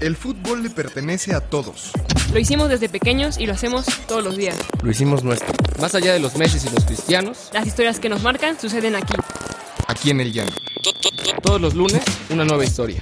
El 0.00 0.16
fútbol 0.16 0.62
le 0.62 0.70
pertenece 0.70 1.34
a 1.34 1.40
todos. 1.42 1.92
Lo 2.32 2.38
hicimos 2.38 2.70
desde 2.70 2.88
pequeños 2.88 3.36
y 3.36 3.44
lo 3.44 3.52
hacemos 3.52 3.84
todos 4.08 4.24
los 4.24 4.34
días. 4.34 4.56
Lo 4.82 4.90
hicimos 4.90 5.22
nuestro. 5.22 5.52
Más 5.78 5.94
allá 5.94 6.14
de 6.14 6.20
los 6.20 6.36
Messi 6.36 6.66
y 6.66 6.70
los 6.74 6.86
cristianos, 6.86 7.50
Las 7.52 7.66
historias 7.66 8.00
que 8.00 8.08
nos 8.08 8.22
marcan 8.22 8.58
suceden 8.58 8.96
aquí. 8.96 9.12
Aquí 9.88 10.08
en 10.10 10.22
el 10.22 10.32
llano. 10.32 10.52
todos 11.42 11.60
los 11.60 11.74
lunes 11.74 12.02
una 12.30 12.46
nueva 12.46 12.64
historia. 12.64 12.98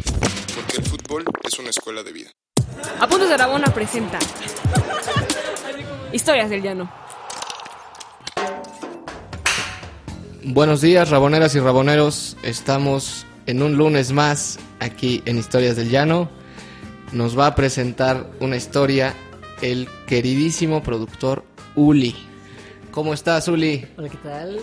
Porque 0.57 0.79
el 0.79 0.85
fútbol 0.85 1.25
es 1.45 1.57
una 1.61 1.71
escuela 1.71 2.03
de 2.03 2.13
vida. 2.13 2.31
Apuntes 2.99 3.29
de 3.29 3.35
Aragona 3.35 3.73
presenta 3.73 4.19
Historias 6.13 6.51
del 6.51 6.63
Llano. 6.63 6.91
Buenos 10.43 10.81
días, 10.81 11.11
raboneras 11.11 11.55
y 11.55 11.61
raboneros. 11.61 12.37
Estamos 12.43 13.25
en 13.47 13.63
un 13.63 13.77
lunes 13.77 14.11
más 14.11 14.59
aquí 14.81 15.23
en 15.27 15.39
Historias 15.39 15.77
del 15.77 15.91
Llano. 15.91 16.29
Nos 17.13 17.39
va 17.39 17.47
a 17.47 17.55
presentar 17.55 18.27
una 18.41 18.57
historia 18.57 19.15
el 19.63 19.89
queridísimo 20.07 20.83
productor 20.83 21.43
Uli. 21.75 22.15
¿Cómo 22.91 23.15
estás, 23.15 23.49
Uli? 23.49 23.87
Hola, 23.97 24.09
¿qué 24.09 24.17
tal? 24.19 24.61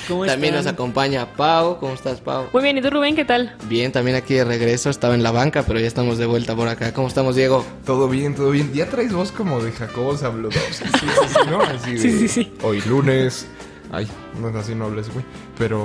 ¿Cómo 0.08 0.26
También 0.26 0.54
nos 0.54 0.66
acompaña 0.66 1.26
Pau. 1.34 1.78
¿Cómo 1.78 1.94
estás, 1.94 2.20
Pau? 2.20 2.46
Muy 2.52 2.62
bien, 2.62 2.78
¿y 2.78 2.82
tú 2.82 2.90
Rubén 2.90 3.16
qué 3.16 3.24
tal? 3.24 3.56
Bien, 3.68 3.90
también 3.90 4.16
aquí 4.16 4.34
de 4.34 4.44
regreso. 4.44 4.90
Estaba 4.90 5.14
en 5.14 5.22
la 5.22 5.30
banca, 5.30 5.62
pero 5.62 5.80
ya 5.80 5.86
estamos 5.86 6.18
de 6.18 6.26
vuelta 6.26 6.54
por 6.54 6.68
acá. 6.68 6.92
¿Cómo 6.92 7.08
estamos, 7.08 7.36
Diego? 7.36 7.64
Todo 7.86 8.08
bien, 8.08 8.34
todo 8.34 8.50
bien. 8.50 8.72
Ya 8.72 8.86
traes 8.86 9.12
voz 9.12 9.32
como 9.32 9.62
de 9.62 9.72
Jacobo 9.72 10.16
Zabludowski. 10.16 10.68
Sí, 10.70 10.84
sí, 11.00 11.08
sí, 11.28 11.38
¿no? 11.50 11.60
Así 11.62 11.92
de, 11.94 11.98
Sí, 11.98 12.18
sí, 12.18 12.28
sí. 12.28 12.52
Hoy 12.62 12.80
lunes. 12.82 13.46
Ay, 13.92 14.06
no 14.40 14.56
así 14.58 14.74
no 14.74 14.84
hables, 14.84 15.12
güey. 15.12 15.24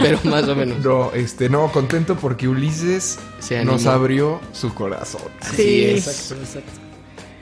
Pero 0.00 0.20
más 0.24 0.44
o 0.48 0.54
menos. 0.54 0.78
No, 0.84 1.10
este, 1.12 1.48
no, 1.50 1.70
contento 1.72 2.14
porque 2.16 2.46
Ulises 2.48 3.18
Se 3.40 3.64
nos 3.64 3.84
abrió 3.86 4.40
su 4.52 4.72
corazón. 4.74 5.22
Es. 5.56 6.06
Exacto, 6.06 6.42
exacto. 6.42 6.80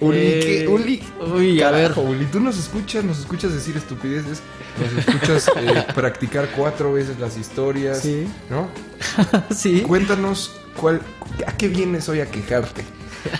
Uli, 0.00 0.18
Eh, 0.18 0.40
¿qué? 0.66 0.68
Uli. 0.68 1.02
Uy, 1.34 1.62
a 1.62 1.70
ver. 1.70 1.92
Uli, 1.98 2.24
tú 2.26 2.40
nos 2.40 2.58
escuchas, 2.58 3.02
nos 3.04 3.18
escuchas 3.18 3.54
decir 3.54 3.76
estupideces, 3.76 4.40
nos 4.80 5.06
escuchas 5.06 5.48
eh, 5.56 5.84
practicar 5.94 6.48
cuatro 6.56 6.92
veces 6.92 7.18
las 7.18 7.36
historias, 7.38 8.00
Sí. 8.00 8.26
¿no? 8.50 8.68
Sí. 9.54 9.82
Cuéntanos 9.82 10.52
cuál, 10.80 11.00
a 11.46 11.56
qué 11.56 11.68
vienes 11.68 12.08
hoy 12.10 12.20
a 12.20 12.30
quejarte. 12.30 12.84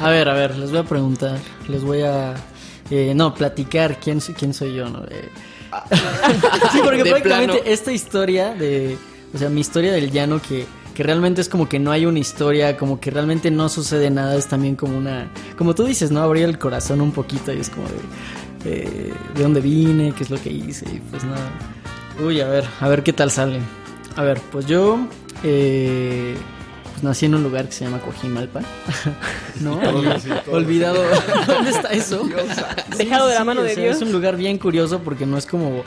A 0.01 0.09
ver, 0.11 0.29
a 0.29 0.35
ver, 0.35 0.57
les 0.57 0.71
voy 0.71 0.81
a 0.81 0.85
preguntar. 0.85 1.39
Les 1.69 1.83
voy 1.83 2.03
a. 2.03 2.35
eh, 2.91 3.13
no, 3.15 3.35
platicar 3.35 3.99
quién, 4.01 4.21
soy- 4.21 4.35
quién 4.35 4.53
soy 4.55 4.75
yo, 4.75 4.89
¿no? 4.89 5.05
Eh, 5.11 5.29
sí, 6.73 6.79
porque 6.83 7.03
De 7.03 7.11
prácticamente 7.11 7.57
plano. 7.59 7.71
esta 7.71 7.93
historia 7.93 8.55
de. 8.55 8.97
O 9.35 9.39
sea, 9.39 9.49
mi 9.49 9.61
historia 9.61 9.93
del 9.93 10.11
llano 10.11 10.41
que. 10.41 10.67
Que 10.95 11.03
realmente 11.03 11.43
es 11.43 11.51
como 11.51 11.69
que 11.69 11.79
no 11.79 11.91
hay 11.91 12.07
una 12.07 12.19
historia, 12.21 12.79
como 12.79 12.99
que 13.01 13.11
realmente 13.11 13.51
no 13.51 13.69
sucede 13.69 14.09
nada, 14.09 14.35
es 14.35 14.47
también 14.47 14.77
como 14.77 14.97
una... 14.97 15.31
Como 15.59 15.75
tú 15.75 15.85
dices, 15.85 16.11
¿no? 16.11 16.23
Abrir 16.23 16.45
el 16.45 16.59
corazón 16.59 17.03
un 17.03 17.13
poquito 17.13 17.53
y 17.53 17.61
es 17.61 17.69
como 17.69 17.87
de... 17.87 17.95
eh, 18.65 19.13
¿De 19.35 19.43
dónde 19.43 19.61
vine? 19.61 20.15
¿Qué 20.17 20.23
es 20.25 20.31
lo 20.31 20.41
que 20.43 20.49
hice? 20.51 20.87
Y 20.89 21.01
pues 21.11 21.23
nada. 21.23 21.51
Uy, 22.19 22.41
a 22.41 22.49
ver, 22.49 22.65
a 22.81 22.89
ver 22.89 23.03
qué 23.03 23.13
tal 23.13 23.31
sale. 23.31 23.59
A 24.17 24.23
ver, 24.23 24.41
pues 24.51 24.65
yo... 24.65 24.99
eh, 25.45 26.35
nací 27.07 27.27
en 27.27 27.35
un 27.35 27.43
lugar 27.43 27.67
que 27.67 27.73
se 27.73 27.85
llama 27.85 28.01
Cojimalpa. 28.01 28.61
¿No? 29.61 29.81
Ahí, 29.81 30.07
Olvidado. 30.51 31.03
¿Dónde 31.47 31.71
está 31.71 31.89
eso? 31.89 32.29
Dejado 32.97 33.29
de 33.29 33.35
la 33.35 33.45
mano 33.45 33.63
o 33.63 33.65
de 33.65 33.75
sea, 33.75 33.85
Dios. 33.85 33.97
Es 33.97 34.03
un 34.03 34.13
lugar 34.13 34.37
bien 34.37 34.59
curioso 34.59 35.01
porque 35.01 35.27
no 35.27 35.39
es 35.39 35.47
como. 35.47 35.83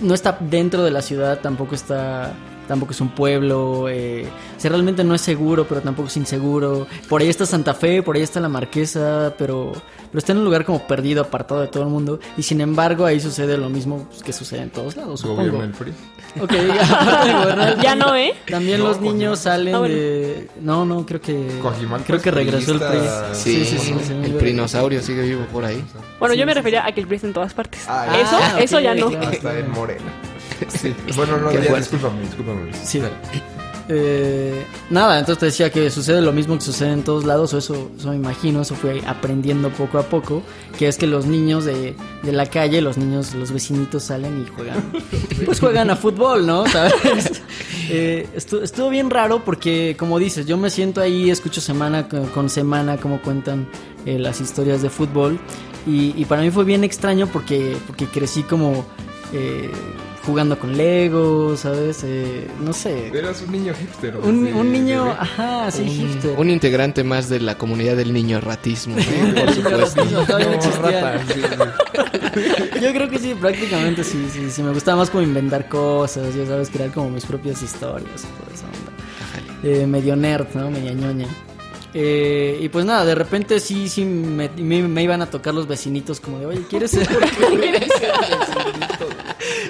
No 0.00 0.14
está 0.14 0.36
dentro 0.40 0.84
de 0.84 0.90
la 0.90 1.02
ciudad, 1.02 1.40
tampoco 1.40 1.74
está. 1.74 2.32
Tampoco 2.68 2.92
es 2.92 3.00
un 3.00 3.10
pueblo. 3.10 3.88
Eh, 3.88 4.26
o 4.56 4.60
sea, 4.60 4.70
realmente 4.70 5.04
no 5.04 5.14
es 5.14 5.20
seguro, 5.20 5.66
pero 5.68 5.80
tampoco 5.80 6.08
es 6.08 6.16
inseguro. 6.16 6.86
Por 7.08 7.20
ahí 7.20 7.28
está 7.28 7.44
Santa 7.46 7.74
Fe, 7.74 8.02
por 8.02 8.16
ahí 8.16 8.22
está 8.22 8.40
la 8.40 8.48
Marquesa, 8.48 9.34
pero. 9.38 9.72
Pero 10.10 10.18
está 10.20 10.30
en 10.32 10.38
un 10.38 10.44
lugar 10.44 10.64
como 10.64 10.86
perdido, 10.86 11.22
apartado 11.22 11.60
de 11.60 11.66
todo 11.66 11.82
el 11.82 11.88
mundo. 11.88 12.20
Y 12.36 12.42
sin 12.44 12.60
embargo, 12.60 13.04
ahí 13.04 13.18
sucede 13.18 13.56
lo 13.58 13.68
mismo 13.68 14.06
pues, 14.08 14.22
que 14.22 14.32
sucede 14.32 14.62
en 14.62 14.70
todos 14.70 14.96
lados, 14.96 15.20
supongo. 15.20 15.38
Gobierno 15.42 15.60
del 15.62 15.70
PRI. 15.72 15.92
Ok, 16.40 16.52
Ya 17.82 17.94
no, 17.96 18.14
¿eh? 18.14 18.32
También 18.48 18.78
No, 18.80 18.88
los 18.88 19.00
niños 19.00 19.40
salen 19.40 19.74
Ah, 19.74 19.78
bueno. 19.78 19.94
de. 19.94 20.48
No, 20.60 20.84
no, 20.84 21.04
creo 21.04 21.20
que. 21.20 21.58
Coajimalpa 21.60 22.06
creo 22.06 22.20
que 22.22 22.30
regresó 22.30 22.72
el 22.72 22.78
PRI. 22.80 23.00
Sí, 23.32 23.64
sí, 23.64 23.78
sí, 23.78 23.94
sí, 24.02 24.12
el 24.24 24.34
prinosaurio 24.34 25.02
sigue 25.02 25.22
vivo 25.22 25.46
por 25.52 25.64
ahí. 25.64 25.84
Bueno, 26.20 26.34
yo 26.34 26.46
me 26.46 26.54
refería 26.54 26.86
a 26.86 26.92
que 26.92 27.00
el 27.00 27.06
PRI 27.06 27.16
está 27.16 27.26
en 27.28 27.34
todas 27.34 27.52
partes. 27.54 27.82
Ah, 27.88 28.06
eso, 28.20 28.36
ah, 28.40 28.60
eso 28.60 28.80
ya 28.80 28.94
no. 28.94 29.08
Hasta 29.08 29.58
en 29.58 29.70
Morena. 29.70 30.02
Sí. 30.68 30.94
Bueno, 31.16 31.38
no, 31.38 31.50
ya, 31.52 31.58
fuerte. 31.62 31.76
discúlpame, 31.80 32.20
discúlpame. 32.22 32.62
Ulises. 32.64 32.88
Sí, 32.88 32.98
dale. 33.00 33.14
Eh, 33.86 34.64
nada, 34.88 35.18
entonces 35.18 35.38
te 35.40 35.46
decía 35.46 35.70
que 35.70 35.90
sucede 35.90 36.22
lo 36.22 36.32
mismo 36.32 36.54
que 36.54 36.62
sucede 36.64 36.92
en 36.92 37.02
todos 37.02 37.24
lados, 37.24 37.52
o 37.52 37.58
eso, 37.58 37.90
eso 37.98 38.08
me 38.08 38.16
imagino, 38.16 38.62
eso 38.62 38.74
fui 38.74 39.02
aprendiendo 39.06 39.68
poco 39.68 39.98
a 39.98 40.04
poco, 40.04 40.42
que 40.78 40.88
es 40.88 40.96
que 40.96 41.06
los 41.06 41.26
niños 41.26 41.66
de, 41.66 41.94
de 42.22 42.32
la 42.32 42.46
calle, 42.46 42.80
los 42.80 42.96
niños, 42.96 43.34
los 43.34 43.52
vecinitos 43.52 44.04
salen 44.04 44.42
y 44.42 44.50
juegan, 44.56 44.82
pues 45.44 45.60
juegan 45.60 45.90
a 45.90 45.96
fútbol, 45.96 46.46
¿no? 46.46 46.66
¿Sabes? 46.66 47.42
Eh, 47.90 48.26
estu- 48.34 48.62
estuvo 48.62 48.88
bien 48.88 49.10
raro 49.10 49.44
porque, 49.44 49.94
como 49.98 50.18
dices, 50.18 50.46
yo 50.46 50.56
me 50.56 50.70
siento 50.70 51.02
ahí, 51.02 51.28
escucho 51.28 51.60
semana 51.60 52.08
con, 52.08 52.24
con 52.28 52.48
semana 52.48 52.96
cómo 52.96 53.20
cuentan 53.20 53.68
eh, 54.06 54.18
las 54.18 54.40
historias 54.40 54.80
de 54.80 54.88
fútbol, 54.88 55.38
y, 55.86 56.14
y 56.18 56.24
para 56.24 56.40
mí 56.40 56.50
fue 56.50 56.64
bien 56.64 56.82
extraño 56.82 57.26
porque, 57.26 57.76
porque 57.86 58.06
crecí 58.06 58.42
como... 58.44 58.86
eh, 59.34 59.70
jugando 60.24 60.58
con 60.58 60.76
Lego, 60.76 61.56
¿sabes? 61.56 62.02
Eh, 62.04 62.48
no 62.60 62.72
sé. 62.72 63.08
Eras 63.08 63.42
un 63.42 63.52
niño 63.52 63.74
hipster. 63.74 64.16
Un, 64.16 64.46
un 64.54 64.72
niño, 64.72 65.04
bebé. 65.04 65.16
ajá, 65.18 65.70
sí, 65.70 65.82
un, 65.82 65.88
hipster. 65.88 66.38
un 66.38 66.50
integrante 66.50 67.04
más 67.04 67.28
de 67.28 67.40
la 67.40 67.56
comunidad 67.56 67.96
del 67.96 68.12
niño 68.12 68.40
ratismo. 68.40 68.96
Por 68.96 69.54
supuesto. 69.54 70.04
No, 70.04 70.26
no 70.26 70.38
No, 70.38 70.82
rata, 70.82 71.20
sí, 71.32 71.40
sí. 71.40 72.80
Yo 72.80 72.92
creo 72.92 73.10
que 73.10 73.18
sí, 73.18 73.34
prácticamente 73.34 74.04
sí, 74.04 74.28
sí, 74.32 74.50
sí. 74.50 74.62
Me 74.62 74.72
gustaba 74.72 74.98
más 74.98 75.10
como 75.10 75.22
inventar 75.22 75.68
cosas, 75.68 76.34
ya 76.34 76.46
sabes, 76.46 76.70
crear 76.70 76.90
como 76.90 77.10
mis 77.10 77.24
propias 77.26 77.62
historias 77.62 78.24
y 78.24 78.26
toda 78.40 78.54
esa 78.54 78.66
onda. 78.66 78.92
Eh, 79.62 79.86
medio 79.86 80.16
nerd, 80.16 80.46
¿no? 80.54 80.70
Media 80.70 80.92
ñoña. 80.92 81.26
Eh, 81.96 82.58
y 82.60 82.68
pues 82.70 82.84
nada, 82.84 83.04
de 83.04 83.14
repente 83.14 83.60
sí, 83.60 83.88
sí 83.88 84.04
me, 84.04 84.48
me- 84.48 84.82
me 84.82 85.02
iban 85.02 85.22
a 85.22 85.30
tocar 85.30 85.54
los 85.54 85.68
vecinitos 85.68 86.18
como 86.18 86.40
de, 86.40 86.46
oye, 86.46 86.62
¿quieres 86.68 86.90
ser? 86.90 87.06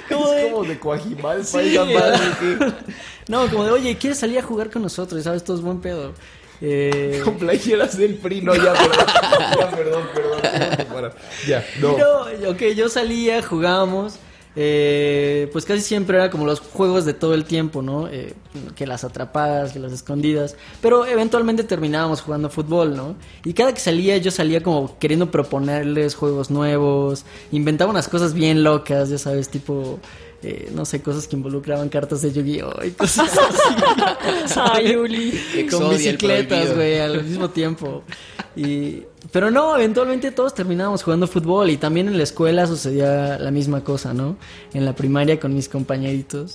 Como 0.09 0.29
de- 0.31 0.45
Es 0.47 0.51
como 0.51 0.63
de 0.63 0.79
Coajimalpa, 0.79 1.43
Sí, 1.43 1.77
que- 1.77 2.57
No, 3.27 3.47
como 3.49 3.63
de, 3.65 3.71
oye, 3.71 3.97
¿quieres 3.97 4.19
salir 4.19 4.39
a 4.39 4.43
jugar 4.43 4.69
con 4.69 4.81
nosotros? 4.81 5.23
¿Sabes? 5.23 5.43
Todo 5.43 5.57
es 5.57 5.63
buen 5.63 5.79
pedo. 5.81 6.13
Eh, 6.61 7.21
Con 7.23 7.37
playeras 7.37 7.97
del 7.97 8.15
PRI, 8.15 8.41
no, 8.41 8.55
ya, 8.55 8.73
perdón. 8.73 9.05
Ya, 9.59 9.71
perdón, 9.71 10.03
perdón. 10.13 11.11
Ya, 11.47 11.65
no. 11.81 11.97
No, 11.97 12.49
ok, 12.51 12.61
yo 12.75 12.87
salía, 12.89 13.41
jugábamos. 13.43 14.15
Eh, 14.55 15.49
pues 15.51 15.65
casi 15.65 15.81
siempre 15.81 16.17
era 16.17 16.29
como 16.29 16.45
los 16.45 16.59
juegos 16.59 17.05
de 17.05 17.13
todo 17.13 17.33
el 17.33 17.45
tiempo, 17.45 17.81
¿no? 17.81 18.07
Eh, 18.07 18.33
que 18.75 18.87
las 18.87 19.03
atrapadas, 19.03 19.73
que 19.73 19.79
las 19.79 19.91
escondidas. 19.91 20.55
Pero 20.81 21.05
eventualmente 21.05 21.63
terminábamos 21.63 22.21
jugando 22.21 22.49
fútbol, 22.49 22.95
¿no? 22.95 23.15
Y 23.43 23.53
cada 23.53 23.73
que 23.73 23.79
salía, 23.79 24.17
yo 24.17 24.31
salía 24.31 24.63
como 24.63 24.97
queriendo 24.97 25.29
proponerles 25.31 26.15
juegos 26.15 26.49
nuevos. 26.49 27.25
Inventaba 27.51 27.91
unas 27.91 28.07
cosas 28.07 28.33
bien 28.33 28.63
locas, 28.63 29.09
ya 29.09 29.17
sabes, 29.17 29.49
tipo. 29.49 29.99
Eh, 30.43 30.71
no 30.73 30.85
sé, 30.85 31.01
cosas 31.01 31.27
que 31.27 31.35
involucraban 31.35 31.89
cartas 31.89 32.21
de 32.21 32.31
Yu-Gi-Oh! 32.31 32.83
y 32.85 32.91
cosas 32.91 33.31
así. 33.37 34.59
Ay, 34.59 34.95
Uli. 34.95 35.67
con 35.69 35.89
bicicletas, 35.89 36.75
güey, 36.75 36.99
al 36.99 37.23
mismo 37.23 37.49
tiempo. 37.49 38.03
Y 38.55 39.03
pero 39.31 39.51
no, 39.51 39.75
eventualmente 39.75 40.31
todos 40.31 40.53
terminábamos 40.53 41.03
jugando 41.03 41.27
fútbol 41.27 41.69
y 41.69 41.77
también 41.77 42.07
en 42.07 42.17
la 42.17 42.23
escuela 42.23 42.67
sucedía 42.67 43.37
la 43.39 43.51
misma 43.51 43.83
cosa, 43.83 44.13
¿no? 44.13 44.37
En 44.73 44.85
la 44.85 44.93
primaria 44.93 45.39
con 45.39 45.53
mis 45.53 45.67
compañeritos. 45.67 46.53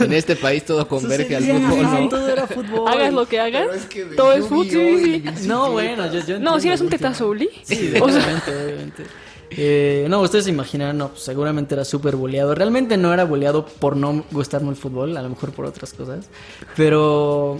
En 0.00 0.12
este 0.12 0.36
país 0.36 0.64
todo 0.64 0.86
converge 0.88 1.36
al 1.36 1.44
fútbol, 1.44 1.82
¿no? 1.82 2.08
todo 2.08 2.28
era 2.28 2.46
fútbol. 2.46 2.88
Hagas 2.88 3.12
lo 3.12 3.26
que 3.26 3.40
hagas, 3.40 3.76
es 3.76 3.86
que 3.86 4.04
todo 4.04 4.32
es 4.32 4.46
fútbol. 4.46 4.68
Sí, 4.70 5.22
y 5.26 5.36
sí. 5.36 5.48
No, 5.48 5.72
bueno, 5.72 6.10
yo, 6.12 6.20
yo 6.24 6.38
No, 6.38 6.60
si 6.60 6.68
eres 6.68 6.80
un 6.80 6.88
tetazo, 6.88 7.28
Uli. 7.28 7.50
Sí, 7.64 7.92
obviamente, 8.00 8.64
obviamente. 8.64 9.02
Eh, 9.50 10.06
no, 10.08 10.20
ustedes 10.20 10.44
se 10.44 10.50
imaginarán, 10.50 10.98
no, 10.98 11.08
pues 11.10 11.22
seguramente 11.22 11.74
era 11.74 11.84
súper 11.84 12.16
boleado. 12.16 12.54
Realmente 12.54 12.96
no 12.96 13.12
era 13.12 13.24
boleado 13.24 13.66
por 13.66 13.96
no 13.96 14.24
gustarme 14.32 14.70
el 14.70 14.76
fútbol, 14.76 15.16
a 15.16 15.22
lo 15.22 15.28
mejor 15.28 15.52
por 15.52 15.64
otras 15.66 15.92
cosas. 15.92 16.28
Pero, 16.76 17.58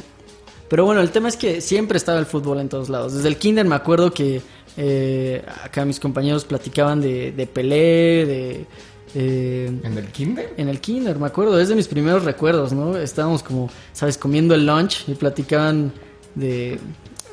pero 0.68 0.84
bueno, 0.84 1.00
el 1.00 1.10
tema 1.10 1.28
es 1.28 1.36
que 1.36 1.60
siempre 1.60 1.96
estaba 1.96 2.18
el 2.18 2.26
fútbol 2.26 2.60
en 2.60 2.68
todos 2.68 2.88
lados. 2.88 3.14
Desde 3.14 3.28
el 3.28 3.36
kinder 3.36 3.64
me 3.66 3.76
acuerdo 3.76 4.12
que 4.12 4.40
eh, 4.76 5.44
acá 5.64 5.84
mis 5.84 6.00
compañeros 6.00 6.44
platicaban 6.44 7.00
de, 7.00 7.32
de 7.32 7.46
Pelé, 7.46 8.26
de... 8.26 8.66
eh, 9.14 9.70
¿En 9.82 9.96
el 9.96 10.06
kinder? 10.08 10.52
en 10.56 10.68
el 10.68 10.80
kinder, 10.80 11.18
me 11.18 11.26
acuerdo, 11.26 11.58
es 11.58 11.68
de 11.68 11.76
mis 11.76 11.88
primeros 11.88 12.24
recuerdos, 12.24 12.72
¿no? 12.72 12.96
Estábamos 12.96 13.42
como, 13.42 13.70
¿sabes? 13.92 14.18
Comiendo 14.18 14.54
el 14.54 14.66
lunch 14.66 15.08
y 15.08 15.14
platicaban 15.14 15.92
de... 16.34 16.78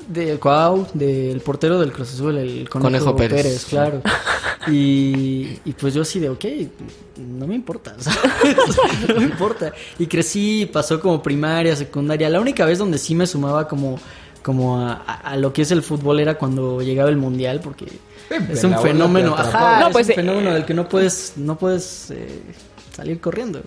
De 0.08 0.38
Cuau, 0.38 0.88
del 0.94 1.40
portero 1.42 1.80
del 1.80 1.92
Cruz 1.92 2.14
Azul, 2.14 2.38
el 2.38 2.70
Conejo, 2.70 2.88
Conejo 2.88 3.16
Pérez. 3.16 3.42
Pérez. 3.44 3.66
claro. 3.66 4.02
Y, 4.66 5.60
y 5.66 5.74
pues 5.78 5.94
yo 5.94 6.04
así 6.04 6.22
de, 6.22 6.30
ok, 6.30 6.46
no 7.18 7.46
me 7.46 7.54
importa, 7.54 7.94
¿sabes? 8.00 8.18
no 9.10 9.16
me 9.16 9.24
importa. 9.26 9.74
Y 10.00 10.08
crecí, 10.08 10.70
pasó 10.72 11.02
como 11.02 11.22
primaria, 11.22 11.76
secundaria. 11.76 12.30
La 12.30 12.40
única 12.40 12.64
vez 12.66 12.78
donde 12.80 12.98
sí 12.98 13.14
me 13.14 13.28
sumaba 13.28 13.68
como 13.68 14.00
como 14.42 14.80
a, 14.80 14.94
a- 15.06 15.14
a 15.32 15.36
lo 15.38 15.52
que 15.52 15.64
es 15.64 15.72
el 15.72 15.84
fútbol 15.84 16.22
era 16.22 16.38
cuando 16.38 16.82
llegaba 16.82 17.10
el 17.10 17.18
mundial, 17.18 17.60
porque 17.62 17.88
Pepe, 18.30 18.54
es 18.54 18.64
un 18.64 18.78
fenómeno, 18.80 19.36
ajá, 19.38 19.82
No, 19.82 19.88
es 19.88 19.94
pues, 19.94 20.06
un 20.08 20.12
eh, 20.12 20.16
fenómeno 20.16 20.54
del 20.54 20.66
que 20.66 20.74
no 20.74 20.88
puedes, 20.88 21.34
no 21.36 21.58
puedes 21.58 22.12
eh, 22.12 22.42
salir 22.96 23.20
corriendo. 23.20 23.62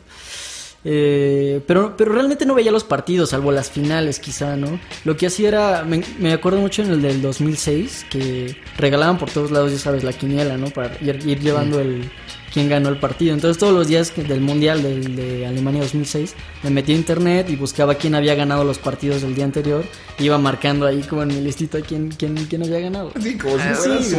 Eh, 0.88 1.61
pero, 1.67 1.97
pero 1.97 2.12
realmente 2.12 2.47
no 2.47 2.55
veía 2.55 2.71
los 2.71 2.85
partidos, 2.85 3.31
salvo 3.31 3.50
las 3.50 3.71
finales 3.71 4.21
quizá, 4.21 4.55
¿no? 4.55 4.79
Lo 5.05 5.17
que 5.17 5.27
hacía 5.27 5.49
era, 5.49 5.85
me, 5.85 6.00
me 6.21 6.33
acuerdo 6.33 6.61
mucho 6.61 6.83
en 6.83 6.91
el 6.91 7.03
del 7.03 7.21
2006, 7.21 8.06
que 8.09 8.56
regalaban 8.79 9.19
por 9.19 9.29
todos 9.29 9.50
lados, 9.50 9.73
ya 9.73 9.79
sabes, 9.79 10.05
la 10.05 10.12
quiniela, 10.12 10.56
¿no? 10.56 10.71
Para 10.71 10.97
ir, 11.00 11.27
ir 11.27 11.41
llevando 11.41 11.81
el 11.81 12.09
quién 12.56 12.71
ganó 12.71 12.88
el 12.88 12.97
partido. 12.97 13.35
Entonces 13.35 13.59
todos 13.59 13.75
los 13.75 13.87
días 13.87 14.15
del 14.17 14.41
Mundial 14.41 14.83
del, 14.83 15.15
de 15.15 15.47
Alemania 15.47 15.83
2006 15.83 16.35
me 16.62 16.71
metí 16.71 16.93
a 16.93 16.94
internet 16.94 17.50
y 17.50 17.56
buscaba 17.56 17.97
quién 17.97 18.15
había 18.15 18.35
ganado 18.35 18.65
los 18.65 18.79
partidos 18.79 19.21
del 19.21 19.35
día 19.35 19.44
anterior. 19.44 19.85
Iba 20.19 20.38
marcando 20.38 20.87
ahí 20.87 21.03
como 21.03 21.23
en 21.23 21.29
mi 21.29 21.41
listita 21.43 21.83
quién, 21.83 22.09
quién, 22.17 22.35
quién 22.47 22.62
había 22.62 22.81
ganado. 22.81 23.12
Sí, 23.21 23.37
como 23.37 23.59
si 23.59 23.69
fuera 23.75 24.03
sí. 24.03 24.17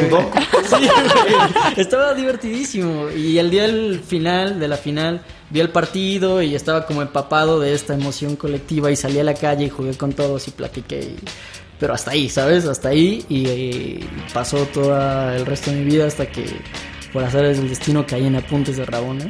Sí. 0.70 1.78
Estaba 1.78 2.14
divertidísimo. 2.14 3.10
Y 3.10 3.40
el 3.40 3.50
día 3.50 3.64
del 3.64 4.02
final, 4.06 4.60
de 4.60 4.68
la 4.68 4.78
final, 4.78 5.24
vi 5.50 5.60
el 5.60 5.70
partido 5.70 6.42
y 6.42 6.56
estaba 6.56 6.86
como 6.86 7.02
empapado 7.02 7.60
de 7.60 7.74
esta 7.74 7.94
emoción 7.94 8.36
colectiva 8.36 8.92
y 8.92 8.96
salí 8.96 9.20
a 9.20 9.24
la 9.24 9.34
calle 9.34 9.66
y 9.66 9.70
jugué 9.70 9.94
con 9.96 10.14
todos 10.14 10.48
y 10.48 10.52
platiqué. 10.52 11.00
y- 11.02 11.16
Pero 11.80 11.94
hasta 11.94 12.12
ahí, 12.12 12.28
¿sabes? 12.28 12.66
Hasta 12.66 12.90
ahí 12.90 13.24
y, 13.30 13.46
eh, 13.48 14.00
pasó 14.34 14.66
todo 14.74 14.98
el 15.32 15.46
resto 15.46 15.70
de 15.72 15.78
mi 15.78 15.86
vida 15.86 16.08
hasta 16.08 16.26
que 16.26 16.44
por 17.18 17.26
azares 17.26 17.58
del 17.58 17.68
destino 17.68 18.06
caí 18.06 18.28
en 18.28 18.36
apuntes 18.36 18.78
de 18.78 18.86
Rabona. 18.86 19.26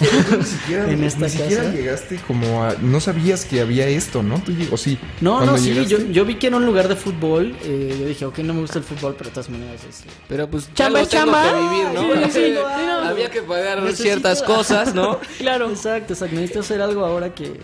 Ni 0.00 0.44
siquiera, 0.44 0.88
En 0.92 1.02
esta 1.02 1.24
ni 1.24 1.28
siquiera 1.28 1.64
casa. 1.64 1.74
llegaste 1.74 2.16
como 2.28 2.62
a... 2.62 2.74
No 2.80 3.00
sabías 3.00 3.44
que 3.44 3.60
había 3.60 3.88
esto, 3.88 4.22
¿no? 4.22 4.38
Tú 4.44 4.52
o 4.70 4.76
sí. 4.76 4.96
No, 5.20 5.44
no, 5.44 5.58
sí, 5.58 5.74
yo, 5.88 5.98
yo 5.98 6.24
vi 6.24 6.36
que 6.36 6.46
era 6.46 6.56
un 6.56 6.64
lugar 6.66 6.86
de 6.86 6.94
fútbol. 6.94 7.56
eh, 7.64 7.96
yo 7.98 8.06
dije, 8.06 8.24
ok, 8.26 8.38
no 8.38 8.54
me 8.54 8.60
gusta 8.60 8.78
el 8.78 8.84
fútbol, 8.84 9.16
pero 9.18 9.30
de 9.30 9.34
todas 9.34 9.50
maneras 9.50 9.80
es... 9.88 10.04
Pero 10.28 10.48
pues 10.48 10.72
Chamba 10.74 11.04
chamba. 11.04 11.42
que 11.42 11.58
vivir, 11.60 11.86
¿no? 11.94 12.14
Sí, 12.26 12.30
sí, 12.32 12.40
sí, 12.46 12.52
no. 12.54 13.08
Había 13.08 13.28
que 13.28 13.42
pagar 13.42 13.80
Necesito- 13.82 14.02
ciertas 14.02 14.42
cosas, 14.44 14.94
¿no? 14.94 15.18
Claro. 15.38 15.68
Exacto, 15.68 16.12
exacto. 16.12 16.36
Necesito 16.36 16.60
hacer 16.60 16.80
algo 16.80 17.04
ahora 17.04 17.34
que... 17.34 17.58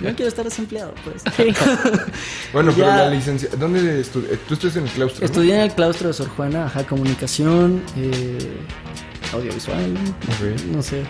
No 0.00 0.14
quiero 0.14 0.28
estar 0.28 0.44
desempleado, 0.46 0.94
pues. 1.04 1.22
Bueno, 2.52 2.72
pero 2.74 2.86
Ya. 2.88 2.96
la 2.96 3.10
licencia... 3.10 3.50
¿Dónde 3.58 4.00
estu- 4.02 4.24
eh, 4.30 4.38
Tú 4.48 4.54
estás 4.54 4.74
en 4.76 4.84
el 4.84 4.90
claustro, 4.90 5.20
¿no? 5.20 5.26
Estudié 5.26 5.54
en 5.54 5.60
el 5.60 5.72
claustro 5.72 6.08
de 6.08 6.14
Sor 6.14 6.28
Juana, 6.30 6.64
ajá, 6.66 6.86
comunicación, 6.86 7.82
eh, 7.96 8.38
audiovisual, 9.32 9.94
no 10.72 10.82
sé. 10.82 11.02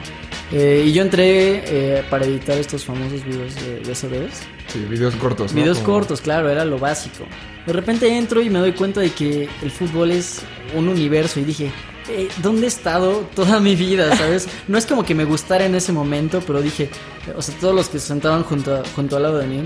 Eh, 0.52 0.84
y 0.86 0.92
yo 0.92 1.02
entré 1.02 1.62
eh, 1.66 2.04
para 2.10 2.26
editar 2.26 2.58
estos 2.58 2.84
famosos 2.84 3.24
videos 3.24 3.54
de, 3.56 3.80
de 3.80 3.94
SBs. 3.94 4.42
Sí, 4.68 4.78
videos 4.88 5.14
cortos, 5.16 5.52
¿no? 5.52 5.60
Videos 5.60 5.78
Como- 5.78 5.94
cortos, 5.94 6.20
claro, 6.20 6.50
era 6.50 6.64
lo 6.64 6.78
básico. 6.78 7.24
De 7.66 7.72
repente 7.72 8.08
entro 8.16 8.42
y 8.42 8.50
me 8.50 8.58
doy 8.58 8.72
cuenta 8.72 9.00
de 9.00 9.10
que 9.10 9.48
el 9.62 9.70
fútbol 9.70 10.10
es 10.10 10.40
un 10.76 10.88
universo 10.88 11.40
y 11.40 11.44
dije, 11.44 11.70
eh, 12.10 12.28
¿dónde 12.42 12.64
he 12.64 12.68
estado 12.68 13.28
toda 13.34 13.60
mi 13.60 13.76
vida? 13.76 14.14
¿Sabes? 14.16 14.48
No 14.68 14.76
es 14.78 14.84
como 14.86 15.04
que 15.04 15.14
me 15.14 15.24
gustara 15.24 15.64
en 15.64 15.74
ese 15.74 15.92
momento, 15.92 16.42
pero 16.46 16.60
dije, 16.60 16.90
o 17.36 17.40
sea, 17.40 17.54
todos 17.60 17.74
los 17.74 17.88
que 17.88 17.98
se 17.98 18.08
sentaban 18.08 18.42
junto, 18.42 18.74
a- 18.76 18.82
junto 18.94 19.16
al 19.16 19.22
lado 19.22 19.38
de 19.38 19.46
mí, 19.46 19.62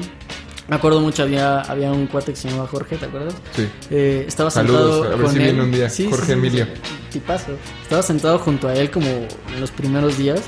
me 0.68 0.76
acuerdo 0.76 1.00
mucho, 1.00 1.22
había, 1.22 1.60
había 1.62 1.90
un 1.92 2.06
cuate 2.08 2.32
que 2.32 2.36
se 2.38 2.48
llamaba 2.48 2.68
Jorge, 2.68 2.96
¿te 2.96 3.06
acuerdas? 3.06 3.34
Sí. 3.54 3.68
Eh, 3.90 4.24
estaba 4.26 4.50
Saludos, 4.50 4.80
sentado 4.94 5.04
a 5.04 5.08
ver 5.16 5.20
con 5.24 5.30
si 5.32 5.38
él. 5.38 5.42
viene 5.44 5.62
un 5.62 5.72
día, 5.72 5.88
Jorge 6.10 6.32
Emilio. 6.32 6.66
Tipazo. 7.20 7.52
Estaba 7.82 8.02
sentado 8.02 8.38
junto 8.38 8.68
a 8.68 8.74
él 8.74 8.90
como 8.90 9.06
en 9.06 9.60
los 9.60 9.70
primeros 9.70 10.18
días 10.18 10.40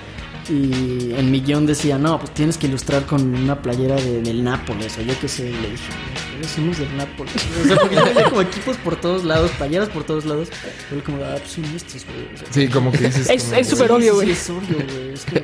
y 0.50 1.12
en 1.14 1.30
mi 1.30 1.40
guion 1.40 1.66
decía, 1.66 1.98
no, 1.98 2.18
pues 2.18 2.32
tienes 2.32 2.56
que 2.56 2.66
ilustrar 2.68 3.04
con 3.04 3.34
una 3.34 3.60
playera 3.60 3.96
de- 3.96 4.22
del 4.22 4.42
Nápoles 4.42 4.96
o 4.98 5.02
yo 5.02 5.12
qué 5.20 5.28
sé. 5.28 5.50
Y 5.50 5.52
le 5.52 5.70
dije, 5.72 5.90
"Pero 6.36 6.48
somos 6.48 6.78
del 6.78 6.96
Nápoles. 6.96 7.34
O 7.64 7.66
sea, 7.66 7.76
porque 7.76 7.96
yo 7.96 8.04
veía 8.04 8.24
como 8.30 8.40
equipos 8.42 8.76
por 8.78 8.96
todos 9.00 9.24
lados, 9.24 9.50
playeras 9.58 9.88
por 9.90 10.04
todos 10.04 10.24
lados. 10.24 10.48
Y 10.90 10.94
él 10.94 11.02
como, 11.02 11.22
ah, 11.24 11.34
pues 11.38 11.50
son 11.52 11.64
estos, 11.76 12.04
güey. 12.06 12.34
O 12.34 12.38
sea, 12.38 12.46
Sí, 12.50 12.68
como 12.68 12.90
que 12.92 12.98
dices... 12.98 13.28
Es- 13.30 13.44
que- 13.44 13.64
súper 13.64 13.92
obvio, 13.92 14.14
güey. 14.14 14.30
es 14.30 14.48
obvio, 14.50 14.76
güey. 14.76 15.12
Es 15.12 15.24
como... 15.26 15.40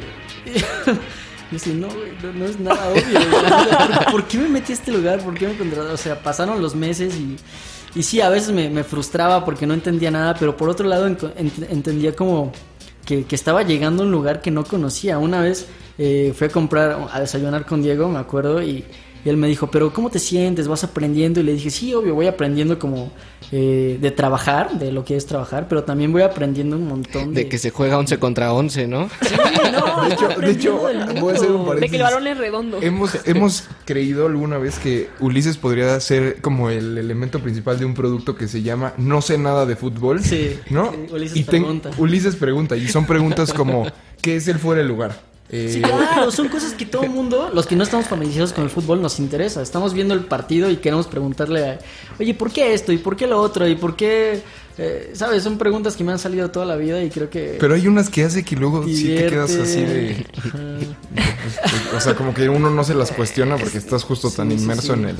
Yo 1.50 1.58
decía, 1.58 1.74
no, 1.74 1.88
güey, 1.88 2.12
no, 2.22 2.32
no 2.32 2.44
es 2.46 2.58
nada 2.58 2.88
obvio. 2.88 3.02
güey. 3.04 3.94
¿Por, 4.04 4.10
por 4.12 4.24
qué 4.28 4.38
me 4.38 4.48
metí 4.48 4.72
a 4.72 4.74
este 4.76 4.90
lugar? 4.90 5.20
¿Por 5.20 5.34
qué 5.34 5.46
me 5.48 5.56
contrataron? 5.56 5.92
O 5.92 5.96
sea, 5.98 6.22
pasaron 6.22 6.62
los 6.62 6.74
meses 6.74 7.14
y, 7.14 7.36
y 7.94 8.02
sí, 8.02 8.20
a 8.20 8.28
veces 8.28 8.52
me, 8.52 8.68
me 8.68 8.84
frustraba 8.84 9.44
porque 9.44 9.66
no 9.66 9.74
entendía 9.74 10.10
nada, 10.10 10.34
pero 10.38 10.56
por 10.56 10.68
otro 10.68 10.88
lado 10.88 11.06
entendía 11.06 12.14
como 12.14 12.52
que, 13.04 13.24
que 13.24 13.34
estaba 13.34 13.62
llegando 13.62 14.02
a 14.02 14.06
un 14.06 14.12
lugar 14.12 14.40
que 14.40 14.50
no 14.50 14.64
conocía. 14.64 15.18
Una 15.18 15.40
vez 15.40 15.68
eh, 15.98 16.32
fui 16.36 16.48
a 16.48 16.50
comprar, 16.50 17.08
a 17.12 17.20
desayunar 17.20 17.66
con 17.66 17.82
Diego, 17.82 18.08
me 18.08 18.18
acuerdo, 18.18 18.62
y, 18.62 18.84
y 19.24 19.28
él 19.30 19.36
me 19.36 19.48
dijo, 19.48 19.70
pero 19.70 19.92
¿cómo 19.92 20.10
te 20.10 20.18
sientes? 20.18 20.68
¿Vas 20.68 20.84
aprendiendo? 20.84 21.40
Y 21.40 21.44
le 21.44 21.54
dije, 21.54 21.70
sí, 21.70 21.94
obvio, 21.94 22.14
voy 22.14 22.26
aprendiendo 22.26 22.78
como 22.78 23.10
eh, 23.52 23.98
de 24.00 24.10
trabajar, 24.10 24.78
de 24.78 24.92
lo 24.92 25.04
que 25.04 25.16
es 25.16 25.24
trabajar, 25.26 25.66
pero 25.68 25.84
también 25.84 26.12
voy 26.12 26.22
aprendiendo 26.22 26.76
un 26.76 26.88
montón 26.88 27.32
de... 27.32 27.44
De 27.44 27.48
que 27.48 27.56
se 27.58 27.70
juega 27.70 27.98
11 27.98 28.18
contra 28.18 28.52
11, 28.52 28.86
¿no? 28.86 29.08
Sí, 29.22 29.34
no, 29.72 30.04
De 30.08 30.14
hecho, 30.14 30.28
de 30.28 30.50
hecho, 30.50 30.78
voy 31.20 31.32
a 31.32 31.36
hacer 31.36 31.50
un 31.50 31.80
De 31.80 31.88
que 31.88 31.96
el 31.96 32.02
balón 32.02 32.26
es 32.26 32.36
redondo. 32.36 32.82
Hemos, 32.82 33.16
hemos 33.26 33.64
creído 33.86 34.26
alguna 34.26 34.58
vez 34.58 34.78
que 34.78 35.08
Ulises 35.20 35.56
podría 35.56 35.98
ser 36.00 36.40
como 36.42 36.68
el 36.68 36.98
elemento 36.98 37.40
principal 37.40 37.78
de 37.78 37.84
un 37.86 37.94
producto 37.94 38.36
que 38.36 38.48
se 38.48 38.62
llama 38.62 38.92
No 38.98 39.22
sé 39.22 39.38
nada 39.38 39.64
de 39.64 39.76
fútbol. 39.76 40.22
Sí, 40.22 40.58
¿No? 40.68 40.92
sí, 40.92 41.12
Ulises 41.12 41.36
y 41.36 41.44
pregunta. 41.44 41.90
Ulises 41.96 42.36
pregunta. 42.36 42.76
Y 42.76 42.88
son 42.88 43.06
preguntas 43.06 43.52
como: 43.52 43.86
¿Qué 44.20 44.36
es 44.36 44.48
el 44.48 44.58
fuera 44.58 44.82
de 44.82 44.88
lugar? 44.88 45.33
Eh, 45.56 45.68
Sí, 45.72 45.80
claro, 45.80 46.30
son 46.32 46.48
cosas 46.48 46.72
que 46.72 46.84
todo 46.84 47.04
el 47.04 47.10
mundo, 47.10 47.50
los 47.54 47.66
que 47.66 47.76
no 47.76 47.84
estamos 47.84 48.06
familiarizados 48.06 48.52
con 48.52 48.64
el 48.64 48.70
fútbol, 48.70 49.00
nos 49.00 49.18
interesa. 49.20 49.62
Estamos 49.62 49.94
viendo 49.94 50.12
el 50.14 50.24
partido 50.24 50.68
y 50.70 50.76
queremos 50.78 51.06
preguntarle, 51.06 51.64
a, 51.70 51.78
oye, 52.18 52.34
¿por 52.34 52.50
qué 52.50 52.74
esto? 52.74 52.90
¿Y 52.92 52.98
por 52.98 53.16
qué 53.16 53.26
lo 53.28 53.40
otro? 53.40 53.66
¿Y 53.68 53.76
por 53.76 53.94
qué? 53.94 54.42
eh, 54.78 55.12
¿Sabes? 55.14 55.44
Son 55.44 55.56
preguntas 55.56 55.94
que 55.94 56.02
me 56.02 56.10
han 56.10 56.18
salido 56.18 56.50
toda 56.50 56.66
la 56.66 56.74
vida 56.74 57.00
y 57.04 57.08
creo 57.10 57.30
que... 57.30 57.56
Pero 57.60 57.74
hay 57.74 57.86
unas 57.86 58.10
que 58.10 58.24
hace 58.24 58.44
que 58.44 58.56
luego 58.56 58.82
sí 58.84 59.14
te 59.14 59.26
quedas 59.28 59.54
así 59.54 59.82
de. 59.82 60.26
O 61.96 62.00
sea, 62.00 62.14
como 62.16 62.34
que 62.34 62.48
uno 62.48 62.70
no 62.70 62.82
se 62.84 62.94
las 62.94 63.12
cuestiona 63.12 63.56
porque 63.56 63.78
estás 63.78 64.02
justo 64.02 64.30
tan 64.30 64.50
Sí, 64.50 64.56
inmerso 64.56 64.94
sí. 64.94 65.00
en 65.00 65.08
el 65.10 65.16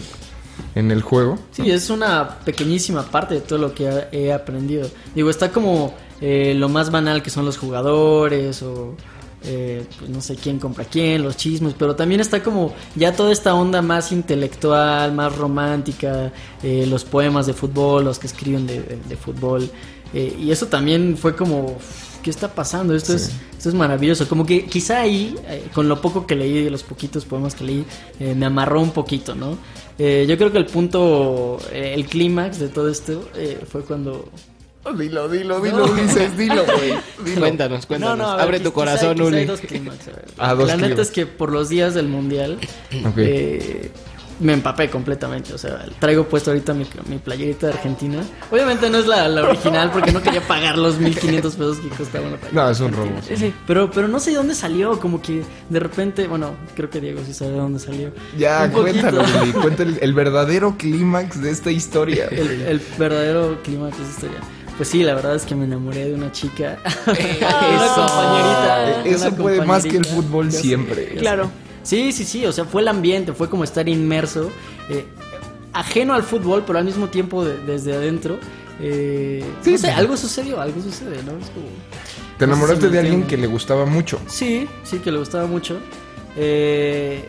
en 0.77 0.91
el 0.91 1.03
juego. 1.03 1.39
Sí, 1.53 1.71
es 1.71 1.91
una 1.91 2.39
pequeñísima 2.41 3.03
parte 3.05 3.35
de 3.35 3.41
todo 3.41 3.59
lo 3.59 3.75
que 3.75 3.89
he 4.13 4.33
aprendido. 4.33 4.89
Digo, 5.15 5.31
está 5.31 5.51
como 5.53 5.95
eh, 6.21 6.55
lo 6.57 6.69
más 6.69 6.91
banal 6.91 7.23
que 7.23 7.31
son 7.31 7.45
los 7.45 7.59
jugadores 7.59 8.63
o 8.63 8.97
eh, 9.45 9.85
pues 9.99 10.11
no 10.11 10.21
sé 10.21 10.37
quién 10.37 10.59
compra 10.59 10.85
quién, 10.85 11.23
los 11.23 11.37
chismes, 11.37 11.75
pero 11.79 11.95
también 11.95 12.21
está 12.21 12.43
como 12.43 12.75
ya 12.95 13.13
toda 13.15 13.33
esta 13.33 13.55
onda 13.55 13.83
más 13.83 14.11
intelectual, 14.13 15.13
más 15.13 15.35
romántica, 15.37 16.33
eh, 16.63 16.87
los 16.89 17.05
poemas 17.05 17.47
de 17.47 17.53
fútbol, 17.55 18.05
los 18.05 18.19
que 18.19 18.27
escriben 18.27 18.67
de, 18.67 18.81
de- 18.83 18.99
de 19.09 19.17
fútbol. 19.17 19.71
eh, 20.13 20.37
y 20.41 20.51
eso 20.51 20.67
también 20.67 21.17
fue 21.17 21.35
como, 21.35 21.77
¿qué 22.23 22.31
está 22.31 22.55
pasando? 22.55 22.95
Esto, 22.95 23.15
es, 23.15 23.33
esto 23.57 23.69
es 23.69 23.75
maravilloso. 23.75 24.29
Como 24.29 24.47
que 24.47 24.65
quizá 24.67 25.01
ahí, 25.01 25.35
eh, 25.49 25.67
con 25.75 25.89
lo 25.89 26.01
poco 26.01 26.27
que 26.27 26.35
leí, 26.37 26.63
de 26.65 26.71
los 26.71 26.83
poquitos 26.83 27.25
poemas 27.25 27.55
que 27.55 27.65
leí, 27.65 27.85
me 28.21 28.47
amarró 28.47 28.81
un 28.81 28.93
poquito, 28.93 29.35
¿no? 29.35 29.59
Yo 29.99 30.37
creo 30.37 30.51
que 30.51 30.59
el 30.59 30.67
punto, 30.67 31.59
el 31.73 32.05
clímax 32.07 32.59
de 32.59 32.69
todo 32.69 32.89
esto 32.89 33.29
fue 33.71 33.83
cuando... 33.83 34.29
Dilo, 34.99 35.29
dilo, 35.29 35.61
dilo, 35.61 35.85
Ulises, 35.85 36.37
dilo, 36.37 36.65
güey. 36.67 36.95
Dilo. 37.25 37.41
Cuéntanos, 37.41 37.87
cuéntanos. 37.87 38.19
No, 38.19 38.25
no, 38.25 38.31
a 38.31 38.37
ver, 38.37 38.45
Abre 38.45 38.61
tu 38.61 38.73
corazón, 38.73 39.19
hay 39.21 39.27
Uli. 39.27 39.45
dos 39.47 39.61
clímax, 39.61 40.09
a 40.09 40.11
ver. 40.11 40.25
Ah, 40.39 40.55
dos 40.55 40.69
La 40.69 40.77
neta 40.77 40.89
clímax. 40.89 41.09
es 41.09 41.11
que 41.15 41.27
por 41.27 41.51
los 41.53 41.69
días 41.69 41.95
del 41.95 42.09
mundial 42.09 42.59
eh, 43.17 43.91
me 44.41 44.53
empapé 44.53 44.91
completamente. 44.91 45.55
O 45.55 45.59
sea, 45.59 45.85
traigo 46.01 46.25
puesto 46.29 46.51
ahorita 46.51 46.75
mi, 46.75 46.87
mi 47.09 47.19
playerita 47.19 47.69
de 47.69 47.73
Argentina. 47.75 48.23
Obviamente 48.51 48.91
no 48.91 48.99
es 48.99 49.07
la, 49.07 49.27
la 49.29 49.45
original 49.45 49.91
porque 49.93 50.13
no 50.13 50.21
quería 50.23 50.41
pagar 50.47 50.77
los 50.77 50.99
1500 50.99 51.55
pesos 51.55 51.79
que 51.79 51.89
costaba 51.91 52.27
una 52.27 52.37
playera. 52.37 52.65
No, 52.65 52.71
es 52.71 52.81
un 52.81 52.93
robo. 52.93 53.11
Sí, 53.27 53.37
sí. 53.37 53.55
Pero, 53.67 53.91
pero 53.91 54.07
no 54.09 54.19
sé 54.21 54.31
de 54.33 54.37
dónde 54.37 54.55
salió, 54.55 54.99
como 55.01 55.23
que 55.23 55.43
de 55.71 55.81
repente, 55.81 56.27
bueno, 56.27 56.51
creo 56.75 56.91
que 56.91 57.01
Diego 57.01 57.23
sí 57.25 57.33
sabe 57.33 57.53
de 57.53 57.59
dónde 57.59 57.79
salió. 57.79 58.11
Ya, 58.37 58.71
cuéntalo, 58.71 59.23
Uli. 59.43 59.53
Cuenta 59.53 59.83
el, 59.85 59.99
el 60.03 60.13
verdadero 60.13 60.77
clímax 60.77 61.41
de 61.41 61.51
esta 61.51 61.71
historia. 61.71 62.27
El, 62.31 62.63
el 62.63 62.83
verdadero 62.99 63.63
clima 63.63 63.87
de 63.87 63.93
esa 63.93 64.03
historia. 64.03 64.39
Pues 64.77 64.89
sí, 64.89 65.03
la 65.05 65.15
verdad 65.15 65.37
es 65.37 65.45
que 65.45 65.55
me 65.55 65.65
enamoré 65.67 66.07
de 66.07 66.15
una 66.15 66.33
chica. 66.33 66.79
una 67.07 67.15
Eso. 67.17 67.95
compañerita. 67.95 69.03
Eso 69.05 69.29
una 69.29 69.37
puede 69.37 69.65
más 69.65 69.85
que 69.85 69.97
el 69.97 70.05
fútbol 70.05 70.51
siempre. 70.51 71.15
Claro. 71.17 71.51
Sí, 71.83 72.13
sí, 72.13 72.25
sí. 72.25 72.45
O 72.47 72.53
sea, 72.53 72.65
fue 72.65 72.83
el 72.83 72.89
ambiente, 72.89 73.33
fue 73.33 73.49
como 73.49 73.63
estar 73.65 73.89
inmerso. 73.89 74.51
eh, 74.91 75.05
ajeno 75.73 76.15
al 76.15 76.23
fútbol, 76.23 76.63
pero 76.67 76.79
al 76.79 76.85
mismo 76.85 77.09
tiempo 77.09 77.45
de- 77.45 77.59
desde 77.59 77.95
adentro. 77.95 78.39
Eh, 78.81 79.45
Sí, 79.63 79.73
no 79.73 79.79
sé, 79.79 79.87
sí. 79.89 79.93
algo 79.93 80.17
sucedió, 80.17 80.61
algo 80.61 80.81
sucede, 80.83 81.17
¿no? 81.25 81.33
Es 81.39 81.51
como- 81.51 81.67
Te 82.39 82.47
no 82.47 82.55
sé 82.55 82.59
enamoraste 82.61 82.87
si 82.87 82.93
de 82.93 82.99
alguien 83.01 83.23
que 83.27 83.37
le 83.37 83.47
gustaba 83.49 83.85
mucho. 83.87 84.21
Sí, 84.27 84.69
sí, 84.85 84.99
que 84.99 85.11
le 85.13 85.19
gustaba 85.19 85.47
mucho. 85.47 85.79
Eh, 86.37 87.25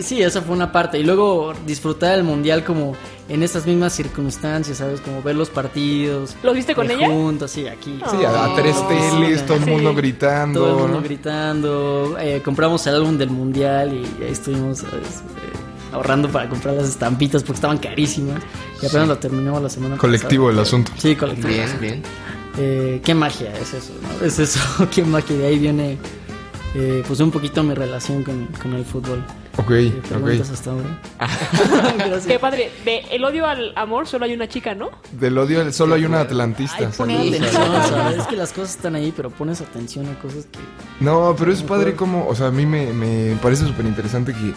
sí, 0.00 0.22
esa 0.22 0.42
fue 0.42 0.54
una 0.54 0.72
parte. 0.72 0.98
Y 0.98 1.02
luego 1.02 1.52
disfrutar 1.66 2.16
el 2.16 2.24
mundial 2.24 2.64
como 2.64 2.94
en 3.28 3.42
estas 3.42 3.66
mismas 3.66 3.92
circunstancias, 3.92 4.78
¿sabes? 4.78 5.00
Como 5.00 5.22
ver 5.22 5.34
los 5.36 5.50
partidos. 5.50 6.36
¿Los 6.42 6.54
viste 6.54 6.74
con 6.74 6.90
ella? 6.90 7.06
Juntos, 7.08 7.50
sí, 7.50 7.66
aquí. 7.66 8.00
Sí, 8.10 8.24
a, 8.24 8.44
a 8.46 8.54
tres 8.56 8.76
teles, 8.88 9.44
todo 9.46 9.56
el 9.58 9.64
Sí. 9.64 9.70
mundo 9.70 9.94
gritando. 9.94 10.60
Todo 10.60 10.70
el 10.76 10.82
mundo 10.82 10.98
¿no? 10.98 11.02
gritando. 11.02 12.16
eh, 12.20 12.40
compramos 12.44 12.86
el 12.86 12.94
álbum 12.96 13.16
del 13.18 13.30
mundial 13.30 13.92
y 13.94 14.22
ahí 14.24 14.30
estuvimos, 14.32 14.78
¿sabes? 14.78 14.94
Eh, 15.42 15.92
ahorrando 15.92 16.28
para 16.28 16.48
comprar 16.48 16.74
las 16.74 16.88
estampitas 16.88 17.42
porque 17.42 17.56
estaban 17.56 17.78
carísimas. 17.78 18.42
Y 18.82 18.86
apenas 18.86 19.08
lo 19.08 19.18
terminamos 19.18 19.62
la 19.62 19.70
semana 19.70 19.96
Colectivo 19.96 20.50
el 20.50 20.58
asunto. 20.58 20.92
Sí, 20.98 21.16
colectivo. 21.16 21.48
Bien, 21.48 21.76
bien. 21.80 22.02
Eh, 22.58 23.00
qué 23.04 23.14
magia 23.14 23.52
es 23.60 23.74
eso, 23.74 23.92
¿no? 24.02 24.26
Es 24.26 24.38
eso, 24.38 24.60
qué 24.94 25.02
magia. 25.04 25.36
De 25.36 25.46
ahí 25.46 25.58
viene, 25.58 25.98
eh, 26.74 27.02
pues, 27.06 27.20
un 27.20 27.30
poquito 27.30 27.62
mi 27.62 27.74
relación 27.74 28.22
con, 28.22 28.46
con 28.62 28.72
el 28.74 28.84
fútbol. 28.84 29.22
Ok, 29.58 29.68
¿Te 29.68 29.88
ok. 29.88 30.04
preguntas 30.22 30.50
hasta 30.50 30.70
ahora? 30.70 31.00
Qué 32.26 32.38
padre. 32.38 32.70
De 32.84 32.98
el 33.10 33.24
odio 33.24 33.46
al 33.46 33.72
amor 33.76 34.06
solo 34.06 34.26
hay 34.26 34.34
una 34.34 34.48
chica, 34.48 34.74
¿no? 34.74 34.90
Del 35.12 35.36
odio 35.38 35.72
solo 35.72 35.94
hay 35.94 36.04
una 36.04 36.20
atlantista. 36.20 36.88
Es 36.88 38.26
que 38.28 38.36
las 38.36 38.52
cosas 38.52 38.76
están 38.76 38.94
ahí, 38.96 39.12
pero 39.16 39.30
pones 39.30 39.60
atención 39.60 40.06
a 40.08 40.18
cosas 40.18 40.46
que... 40.46 40.58
No, 41.00 41.34
pero 41.38 41.52
es 41.52 41.62
padre 41.62 41.94
como, 41.94 42.26
o 42.28 42.34
sea, 42.34 42.48
a 42.48 42.50
mí 42.50 42.66
me, 42.66 42.92
me 42.92 43.36
parece 43.36 43.66
súper 43.66 43.86
interesante 43.86 44.32
que, 44.34 44.52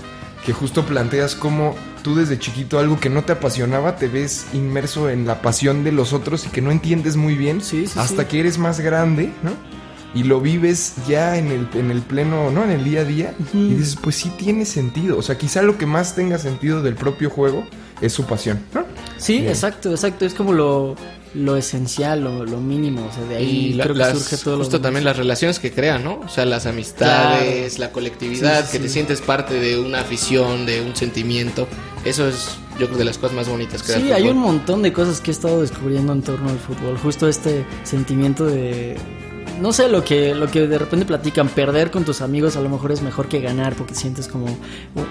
que 0.45 0.53
justo 0.53 0.83
planteas 0.85 1.35
como 1.35 1.75
tú 2.03 2.15
desde 2.15 2.37
chiquito 2.37 2.77
algo 2.79 2.99
que 2.99 3.09
no 3.09 3.23
te 3.23 3.31
apasionaba, 3.33 3.95
te 3.95 4.07
ves 4.09 4.47
inmerso 4.53 5.09
en 5.09 5.25
la 5.27 5.41
pasión 5.41 5.83
de 5.83 5.91
los 5.93 6.11
otros 6.13 6.45
y 6.45 6.49
que 6.49 6.61
no 6.61 6.71
entiendes 6.71 7.15
muy 7.15 7.35
bien 7.35 7.61
Sí, 7.61 7.87
sí, 7.87 7.97
hasta 7.99 8.23
sí. 8.23 8.27
que 8.29 8.39
eres 8.41 8.57
más 8.57 8.79
grande, 8.79 9.31
¿no? 9.43 9.51
Y 10.15 10.23
lo 10.23 10.41
vives 10.41 10.93
ya 11.07 11.37
en 11.37 11.51
el, 11.51 11.67
en 11.75 11.91
el 11.91 12.01
pleno, 12.01 12.49
¿no? 12.49 12.63
En 12.63 12.71
el 12.71 12.83
día 12.83 13.01
a 13.01 13.03
día. 13.03 13.33
Y 13.53 13.75
dices, 13.75 13.95
pues 14.01 14.15
sí 14.15 14.31
tiene 14.37 14.65
sentido. 14.65 15.17
O 15.17 15.21
sea, 15.21 15.37
quizá 15.37 15.61
lo 15.61 15.77
que 15.77 15.85
más 15.85 16.15
tenga 16.15 16.39
sentido 16.39 16.81
del 16.81 16.95
propio 16.95 17.29
juego 17.29 17.63
es 18.01 18.11
su 18.13 18.23
pasión, 18.25 18.59
¿no? 18.73 18.85
Sí, 19.17 19.33
Bien. 19.39 19.49
exacto, 19.49 19.91
exacto. 19.91 20.25
Es 20.25 20.33
como 20.33 20.51
lo, 20.53 20.95
lo 21.35 21.57
esencial, 21.57 22.23
lo, 22.23 22.43
lo 22.45 22.59
mínimo. 22.59 23.05
O 23.05 23.13
sea, 23.13 23.23
de 23.25 23.35
ahí 23.35 23.67
Y 23.67 23.73
la- 23.73 23.83
creo 23.83 23.93
que 23.93 23.99
las, 23.99 24.17
surge 24.17 24.37
todo 24.43 24.55
lo 24.55 24.63
justo 24.63 24.77
demás. 24.77 24.87
también 24.87 25.03
las 25.05 25.17
relaciones 25.17 25.59
que 25.59 25.71
crean, 25.71 26.03
¿no? 26.03 26.21
O 26.25 26.29
sea, 26.29 26.43
las 26.45 26.65
amistades, 26.65 27.77
la 27.79 27.91
colectividad, 27.91 28.61
Sí, 28.61 28.67
sí, 28.71 28.77
que 28.77 28.83
te 28.83 28.89
sientes 28.89 29.21
parte 29.21 29.59
de 29.59 29.79
una 29.79 30.01
afición, 30.01 30.65
de 30.65 30.81
un 30.81 30.95
sentimiento. 30.95 31.67
Eso 32.05 32.27
es, 32.27 32.57
yo 32.79 32.87
creo, 32.87 32.97
de 32.97 33.05
las 33.05 33.17
cosas 33.17 33.35
más 33.35 33.47
bonitas 33.49 33.83
que 33.83 33.93
Sí, 33.93 34.11
hay 34.11 34.27
un 34.29 34.37
montón 34.37 34.81
de 34.81 34.91
cosas 34.93 35.21
que 35.21 35.31
he 35.31 35.33
estado 35.33 35.61
descubriendo 35.61 36.13
en 36.13 36.21
torno 36.21 36.49
al 36.49 36.57
fútbol. 36.57 36.97
Justo 36.97 37.27
este 37.27 37.65
sentimiento 37.83 38.45
de... 38.45 38.97
No 39.61 39.73
sé, 39.73 39.89
lo 39.89 40.03
que, 40.03 40.33
lo 40.33 40.47
que 40.47 40.67
de 40.67 40.77
repente 40.77 41.05
platican, 41.05 41.49
perder 41.49 41.91
con 41.91 42.05
tus 42.05 42.21
amigos 42.21 42.55
a 42.55 42.61
lo 42.61 42.69
mejor 42.69 42.91
es 42.91 43.01
mejor 43.01 43.27
que 43.27 43.41
ganar 43.41 43.75
porque 43.75 43.93
sientes 43.93 44.27
como 44.27 44.47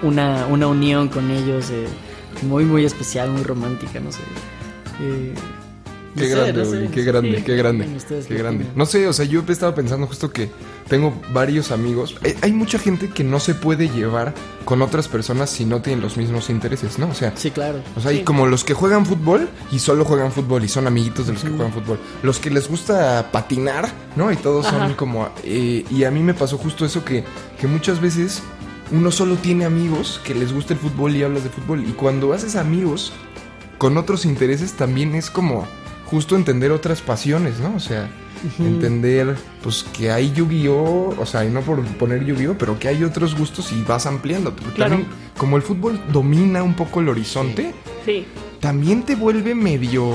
una, 0.02 0.46
una 0.46 0.66
unión 0.66 1.08
con 1.08 1.30
ellos 1.30 1.70
eh, 1.70 1.86
muy, 2.42 2.64
muy 2.64 2.84
especial, 2.84 3.30
muy 3.30 3.42
romántica, 3.42 4.00
no 4.00 4.10
sé. 4.10 4.20
Eh, 5.00 5.34
Qué 6.16 6.28
sé, 6.28 6.34
grande, 6.34 6.52
no 6.54 6.64
sé. 6.64 6.76
Uli, 6.78 6.88
qué 6.88 7.02
grande, 7.04 7.36
Sí. 7.38 7.42
qué 7.44 7.56
grande. 7.56 7.86
Qué 8.28 8.34
grande. 8.34 8.66
No 8.74 8.86
sé, 8.86 9.06
o 9.06 9.12
sea, 9.12 9.24
yo 9.24 9.42
he 9.46 9.52
estado 9.52 9.74
pensando 9.74 10.06
justo 10.06 10.30
que 10.32 10.50
tengo 10.88 11.12
varios 11.32 11.70
amigos. 11.70 12.16
Hay, 12.24 12.34
hay 12.42 12.52
mucha 12.52 12.78
gente 12.78 13.08
que 13.10 13.22
no 13.24 13.38
se 13.40 13.54
puede 13.54 13.88
llevar 13.88 14.34
con 14.64 14.82
otras 14.82 15.06
personas 15.08 15.50
si 15.50 15.64
no 15.64 15.80
tienen 15.82 16.02
los 16.02 16.16
mismos 16.16 16.50
intereses, 16.50 16.98
¿no? 16.98 17.08
O 17.08 17.14
sea, 17.14 17.32
Sí, 17.36 17.50
claro. 17.50 17.80
o 17.96 18.00
sea, 18.00 18.10
hay 18.10 18.18
Sí. 18.18 18.24
como 18.24 18.46
los 18.46 18.64
que 18.64 18.74
juegan 18.74 19.06
fútbol 19.06 19.48
y 19.70 19.78
solo 19.78 20.04
juegan 20.04 20.32
fútbol 20.32 20.64
y 20.64 20.68
son 20.68 20.86
amiguitos 20.86 21.26
de 21.26 21.34
los 21.34 21.42
que 21.44 21.50
juegan 21.50 21.72
fútbol. 21.72 21.98
Los 22.22 22.38
que 22.38 22.50
les 22.50 22.68
gusta 22.68 23.30
patinar, 23.30 23.88
¿no? 24.16 24.32
Y 24.32 24.36
todos 24.36 24.66
son 24.66 24.82
Ajá. 24.82 24.96
como... 24.96 25.28
eh, 25.44 25.84
y 25.90 26.04
a 26.04 26.10
mí 26.10 26.20
me 26.22 26.34
pasó 26.34 26.58
justo 26.58 26.84
eso 26.86 27.04
que, 27.04 27.22
que 27.60 27.66
muchas 27.66 28.00
veces 28.00 28.42
uno 28.90 29.10
solo 29.10 29.36
tiene 29.36 29.66
amigos 29.66 30.20
que 30.24 30.34
les 30.34 30.52
gusta 30.52 30.72
el 30.72 30.80
fútbol 30.80 31.14
y 31.14 31.22
hablas 31.22 31.44
de 31.44 31.50
fútbol. 31.50 31.80
Y 31.86 31.92
cuando 31.92 32.32
haces 32.32 32.56
amigos 32.56 33.12
con 33.76 33.96
otros 33.98 34.24
intereses 34.24 34.72
también 34.72 35.14
es 35.14 35.30
como 35.30 35.66
justo 36.10 36.36
entender 36.36 36.72
otras 36.72 37.00
pasiones, 37.02 37.60
¿no? 37.60 37.74
O 37.76 37.80
sea, 37.80 38.08
entender 38.58 39.36
pues 39.62 39.84
que 39.96 40.10
hay 40.10 40.32
Yu-Gi-Oh, 40.32 41.16
o 41.18 41.26
sea, 41.26 41.44
y 41.44 41.50
no 41.50 41.60
por 41.62 41.84
poner 41.96 42.24
Yu-Gi-Oh, 42.24 42.56
pero 42.58 42.78
que 42.78 42.88
hay 42.88 43.02
otros 43.04 43.36
gustos 43.36 43.72
y 43.72 43.82
vas 43.82 44.06
ampliando. 44.06 44.54
Porque 44.54 44.72
Claro. 44.74 44.92
también, 44.92 45.10
como 45.36 45.56
el 45.56 45.62
fútbol 45.62 46.00
domina 46.12 46.62
un 46.62 46.74
poco 46.74 47.00
el 47.00 47.08
horizonte, 47.08 47.74
Sí. 48.04 48.24
también 48.60 49.02
te 49.02 49.16
vuelve 49.16 49.54
medio 49.54 50.08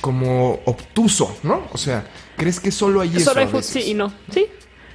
como 0.00 0.60
obtuso, 0.64 1.36
¿no? 1.42 1.62
O 1.72 1.78
sea, 1.78 2.06
crees 2.36 2.58
que 2.58 2.70
solo 2.72 3.00
hay 3.00 3.10
eso. 3.16 3.26
Solo 3.30 3.40
hay 3.40 3.46
fútbol, 3.46 3.62
sí 3.62 3.80
y 3.90 3.94
no. 3.94 4.12
Sí. 4.32 4.46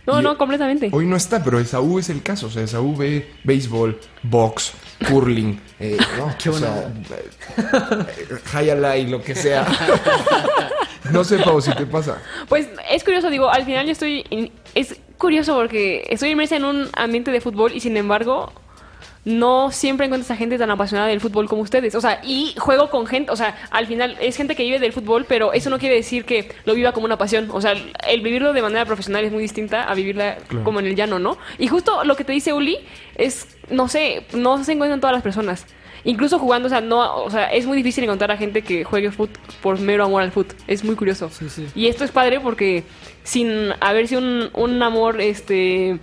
No, 0.07 0.19
Y- 0.19 0.23
no, 0.23 0.37
completamente. 0.37 0.89
Hoy 0.91 1.05
no 1.05 1.15
está, 1.15 1.43
pero 1.43 1.59
Esaú 1.59 1.99
es 1.99 2.09
el 2.09 2.23
caso. 2.23 2.47
O 2.47 2.49
sea, 2.49 2.63
Esaú 2.63 2.95
ve 2.95 3.29
béisbol, 3.43 3.99
box, 4.23 4.71
curling, 5.07 5.59
eh, 5.79 5.97
¿no? 6.17 6.33
Qué 6.41 6.49
o 6.49 6.53
sea, 6.53 6.89
eh, 7.57 8.37
high 8.45 8.69
alai, 8.71 9.07
lo 9.07 9.21
que 9.21 9.35
sea. 9.35 9.67
no 11.11 11.23
sé, 11.23 11.37
Pau, 11.39 11.61
si 11.61 11.71
te 11.73 11.85
pasa. 11.85 12.21
Pues 12.49 12.67
es 12.89 13.03
curioso, 13.03 13.29
digo, 13.29 13.49
al 13.49 13.65
final 13.65 13.85
yo 13.85 13.91
estoy... 13.91 14.25
in- 14.29 14.51
es 14.75 14.95
curioso 15.17 15.55
porque 15.55 16.05
estoy 16.09 16.29
inmersa 16.29 16.55
en 16.57 16.65
un 16.65 16.89
ambiente 16.93 17.31
de 17.31 17.41
fútbol 17.41 17.71
y 17.73 17.79
sin 17.79 17.97
embargo 17.97 18.51
no 19.27 19.71
siempre 19.71 20.05
encuentras 20.05 20.31
a 20.31 20.37
gente 20.37 20.57
tan 20.57 20.71
apasionada 20.71 21.09
del 21.09 21.19
fútbol 21.19 21.49
como 21.49 21.61
ustedes. 21.61 21.95
O 21.95 22.01
sea, 22.01 22.21
y 22.23 22.55
juego 22.57 22.89
con 22.89 23.05
gente, 23.05 23.29
o 23.29 23.35
sea, 23.35 23.57
al 23.71 23.85
final 23.85 24.15
es 24.21 24.37
gente 24.37 24.55
que 24.55 24.63
vive 24.63 24.79
del 24.79 24.93
fútbol, 24.93 25.25
pero 25.27 25.51
eso 25.51 25.69
no 25.69 25.79
quiere 25.79 25.95
decir 25.95 26.23
que 26.23 26.49
lo 26.63 26.73
viva 26.75 26.93
como 26.93 27.05
una 27.07 27.17
pasión. 27.17 27.49
O 27.51 27.59
sea, 27.59 27.73
el 28.07 28.21
vivirlo 28.21 28.53
de 28.53 28.61
manera 28.61 28.85
profesional 28.85 29.25
es 29.25 29.31
muy 29.33 29.41
distinta 29.41 29.83
a 29.83 29.93
vivirla 29.95 30.37
Claro. 30.47 30.63
como 30.63 30.79
en 30.79 30.85
el 30.87 30.95
llano, 30.95 31.19
¿no? 31.19 31.37
Y 31.59 31.67
justo 31.67 32.05
lo 32.05 32.15
que 32.15 32.23
te 32.23 32.31
dice 32.31 32.53
Uli 32.53 32.77
es, 33.15 33.47
no 33.69 33.89
sé, 33.89 34.23
no 34.33 34.63
se 34.63 34.71
encuentran 34.71 35.01
todas 35.01 35.13
las 35.13 35.23
personas. 35.23 35.65
Incluso 36.05 36.39
jugando, 36.39 36.67
o 36.67 36.69
sea, 36.69 36.79
no, 36.79 37.17
o 37.17 37.29
sea, 37.29 37.47
es 37.51 37.65
muy 37.65 37.75
difícil 37.75 38.05
encontrar 38.05 38.31
a 38.31 38.37
gente 38.37 38.61
que 38.61 38.85
juegue 38.85 39.11
foot 39.11 39.31
por 39.61 39.77
mero 39.77 40.05
amor 40.05 40.21
al 40.21 40.31
foot. 40.31 40.53
Es 40.67 40.85
muy 40.85 40.95
curioso. 40.95 41.29
Sí, 41.29 41.49
sí. 41.49 41.67
Y 41.75 41.87
esto 41.87 42.05
es 42.05 42.11
padre 42.11 42.39
porque 42.39 42.83
sin 43.23 43.71
haber 43.81 44.07
sido 44.07 44.21
un, 44.21 44.49
un 44.53 44.81
amor 44.81 45.19
este 45.19 45.99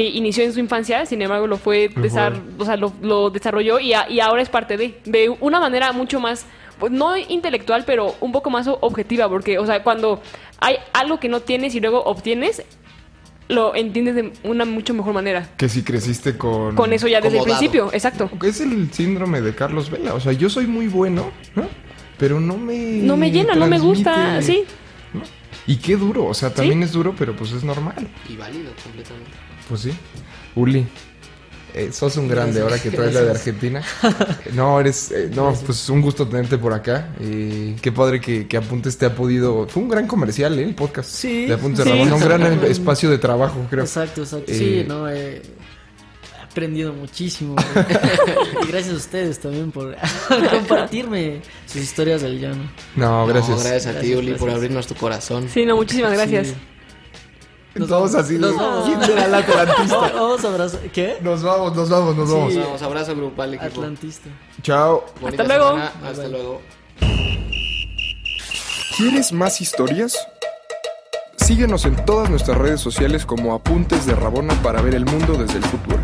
que 0.00 0.08
inició 0.16 0.44
en 0.44 0.52
su 0.52 0.60
infancia, 0.60 1.04
sin 1.04 1.20
embargo 1.20 1.46
lo 1.46 1.56
fue, 1.58 1.90
desar- 1.90 2.40
o 2.58 2.64
sea, 2.64 2.76
lo, 2.76 2.92
lo 3.02 3.28
desarrolló 3.30 3.78
y, 3.80 3.92
a- 3.92 4.08
y 4.08 4.20
ahora 4.20 4.40
es 4.42 4.48
parte 4.48 4.76
de, 4.76 4.98
de 5.04 5.28
una 5.40 5.60
manera 5.60 5.92
mucho 5.92 6.20
más, 6.20 6.46
pues 6.78 6.90
no 6.90 7.16
intelectual, 7.16 7.84
pero 7.84 8.14
un 8.20 8.32
poco 8.32 8.48
más 8.50 8.66
objetiva, 8.66 9.28
porque, 9.28 9.58
o 9.58 9.66
sea, 9.66 9.82
cuando 9.82 10.22
hay 10.58 10.76
algo 10.94 11.20
que 11.20 11.28
no 11.28 11.40
tienes 11.40 11.74
y 11.74 11.80
luego 11.80 12.02
obtienes, 12.04 12.62
lo 13.48 13.74
entiendes 13.74 14.14
de 14.14 14.32
una 14.44 14.64
mucho 14.64 14.94
mejor 14.94 15.12
manera. 15.12 15.48
Que 15.56 15.68
si 15.68 15.82
creciste 15.82 16.38
con... 16.38 16.76
Con 16.76 16.92
eso 16.92 17.08
ya 17.08 17.20
desde 17.20 17.38
el 17.38 17.44
principio, 17.44 17.90
exacto. 17.92 18.30
Es 18.42 18.60
el 18.60 18.92
síndrome 18.92 19.40
de 19.40 19.54
Carlos 19.54 19.90
Vela. 19.90 20.14
O 20.14 20.20
sea, 20.20 20.32
yo 20.32 20.48
soy 20.48 20.66
muy 20.66 20.86
bueno, 20.86 21.30
¿no? 21.56 21.64
Pero 22.16 22.38
no 22.40 22.56
me... 22.56 22.76
No 22.78 23.16
me 23.16 23.30
llena, 23.32 23.54
no 23.56 23.66
me 23.66 23.78
gusta, 23.80 24.40
sí. 24.40 24.64
¿no? 25.12 25.22
Y 25.66 25.76
qué 25.76 25.96
duro. 25.96 26.26
O 26.26 26.34
sea, 26.34 26.54
también 26.54 26.78
Sí. 26.78 26.84
es 26.84 26.92
duro, 26.92 27.14
pero 27.18 27.34
pues 27.34 27.50
es 27.52 27.64
normal. 27.64 28.08
Y 28.28 28.36
válido 28.36 28.70
completamente. 28.84 29.32
Pues 29.70 29.80
sí. 29.82 29.92
Uli, 30.56 30.86
eh, 31.72 31.90
sos 31.92 32.16
un 32.16 32.26
grande 32.28 32.60
Gracias. 32.60 32.64
ahora 32.64 32.82
que 32.82 32.90
traes 32.90 33.14
la 33.14 33.20
de 33.20 33.26
Gracias. 33.28 33.46
Argentina. 33.46 33.82
No, 34.54 34.80
eres. 34.80 35.12
eh, 35.12 35.30
no, 35.34 35.54
pues 35.64 35.88
un 35.88 36.02
gusto 36.02 36.26
tenerte 36.26 36.58
por 36.58 36.72
acá. 36.74 37.14
Eh, 37.20 37.76
qué 37.80 37.92
padre 37.92 38.20
que, 38.20 38.46
que 38.48 38.56
Apuntes 38.56 38.98
te 38.98 39.06
ha 39.06 39.14
podido. 39.14 39.66
Fue 39.68 39.82
un 39.84 39.88
gran 39.88 40.06
comercial, 40.08 40.58
¿eh? 40.58 40.64
El 40.64 40.74
podcast. 40.74 41.08
Sí. 41.08 41.46
De 41.46 41.54
Apuntes 41.54 41.84
Sí. 41.84 41.90
Ramón. 41.90 42.12
Un 42.12 42.20
gran 42.20 42.42
espacio 42.64 43.08
de 43.08 43.18
trabajo, 43.18 43.64
creo. 43.70 43.84
Exacto, 43.84 44.22
exacto. 44.22 44.50
Eh, 44.50 44.54
Sí, 44.56 44.84
no, 44.88 45.08
he 45.08 45.40
aprendido 46.42 46.92
muchísimo. 46.92 47.54
y 48.64 48.66
gracias 48.66 48.92
a 48.94 48.96
ustedes 48.96 49.38
también 49.38 49.70
por 49.70 49.96
compartirme 50.50 51.42
sus 51.66 51.80
historias 51.82 52.22
del 52.22 52.40
llano. 52.40 52.68
No, 52.96 53.24
gracias. 53.28 53.56
No, 53.58 53.62
gracias 53.62 53.86
a 53.86 53.90
ti, 54.00 54.08
Gracias, 54.08 54.18
Uli, 54.18 54.30
por 54.32 54.38
gracias. 54.40 54.54
abrirnos 54.56 54.86
tu 54.88 54.94
corazón. 54.96 55.48
Sí, 55.48 55.64
no, 55.64 55.76
muchísimas 55.76 56.12
gracias. 56.14 56.48
Sí. 56.48 56.54
Todos 57.74 58.14
así 58.16 58.34
de. 58.34 58.40
Nos 58.40 58.56
vamos. 58.56 58.84
¿Quién 58.86 59.02
será 59.04 59.24
el 59.26 59.34
atlantista? 59.34 59.96
Vamos, 59.96 60.12
vamos 60.14 60.44
a 60.44 60.48
abrazar. 60.48 60.80
¿Qué? 60.90 61.18
Nos 61.20 61.42
vamos, 61.42 61.76
nos 61.76 61.88
vamos, 61.88 62.16
nos 62.16 62.28
Sí. 62.28 62.34
vamos. 62.34 62.54
Nos 62.54 62.64
vamos, 62.64 62.82
abrazo 62.82 63.16
grupal, 63.16 63.54
equipo. 63.54 63.66
Atlantista. 63.80 64.28
Chao. 64.62 65.04
Bonita 65.20 65.42
Hasta 65.42 65.54
luego. 65.56 65.70
semana, 65.70 65.92
Hasta 66.04 66.22
bye. 66.22 66.30
luego. 66.30 66.62
¿Quieres 68.96 69.32
más 69.32 69.60
historias? 69.60 70.18
Síguenos 71.36 71.84
en 71.84 71.96
todas 72.04 72.28
nuestras 72.28 72.58
redes 72.58 72.80
sociales 72.80 73.24
como 73.24 73.54
Apuntes 73.54 74.04
de 74.06 74.14
Rabona 74.14 74.54
para 74.62 74.82
ver 74.82 74.94
el 74.94 75.04
mundo 75.06 75.34
desde 75.34 75.58
el 75.58 75.64
fútbol. 75.64 76.00